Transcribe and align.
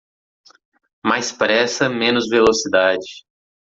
Mais 1.05 1.31
pressa 1.31 1.87
menos 1.87 2.27
velocidade 2.27 3.23